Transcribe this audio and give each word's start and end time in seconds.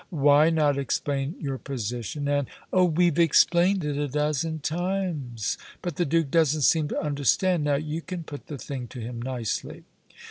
"Why 0.09 0.49
not 0.49 0.79
explain 0.79 1.35
your 1.39 1.59
position, 1.59 2.27
and?" 2.27 2.47
"Oh, 2.73 2.85
we've 2.85 3.19
explained 3.19 3.85
it 3.85 3.97
a 3.97 4.07
dozen 4.07 4.57
times. 4.57 5.59
But 5.83 5.97
the 5.97 6.05
Duke 6.05 6.31
doesn't 6.31 6.63
seem 6.63 6.87
to 6.87 6.99
understand. 6.99 7.65
Now, 7.65 7.75
you 7.75 8.01
can 8.01 8.23
put 8.23 8.47
the 8.47 8.57
thing 8.57 8.87
to 8.87 8.99
him 8.99 9.21
nicely." 9.21 9.83